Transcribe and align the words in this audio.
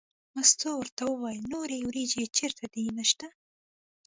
مستو 0.35 0.69
ورته 0.77 1.03
وویل 1.07 1.43
نورې 1.53 1.77
وریجې 1.89 2.25
چېرته 2.37 2.63
دي 2.73 2.83
نشته. 2.97 3.27